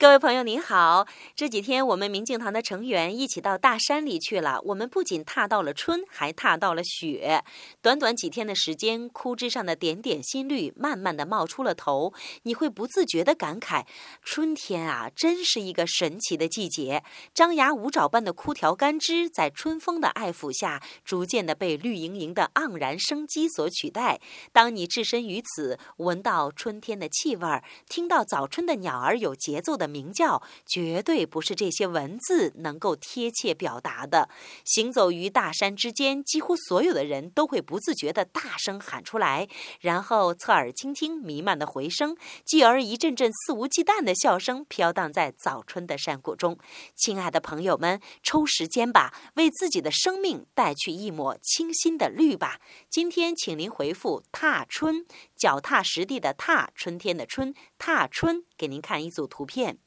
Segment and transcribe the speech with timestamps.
[0.00, 4.60] 各位朋友您好，这几天我们明镜堂的成员一起到大山里去了。
[4.66, 7.42] 我们不仅踏到了春，还踏到了雪。
[7.82, 12.14] 短短几天的时间，枯枝上的点点新绿慢慢的冒出了头，
[12.44, 13.86] 你会不自觉的感慨：
[14.22, 17.02] 春天啊，真是一个神奇的季节。
[17.34, 24.20] 张牙舞爪般的枯条干枝，在春风的爱抚下，逐渐的被绿莹莹的盎然生机所取代。
[24.52, 34.28] 当你置身于此，闻到春天的气味儿，听到早春的鸟儿有节奏的鸣叫，绝对不是这些文字能够贴切表达的。
[34.64, 39.48] 行走于大山之间，几乎所有的人都会不自觉地大声喊出来，
[39.80, 46.58] 然后侧耳倾听弥漫的回声，继而一阵阵肆无忌惮的笑声飘荡在早春的山谷中。
[46.94, 52.60] 亲爱的朋友们，抽时间吧，为自己的生命带去一抹清新的绿吧。
[52.88, 55.04] 今天，请您回复“踏春”，
[55.36, 59.76] 脚踏实地的踏，春天的春，踏春，给您看一组图片。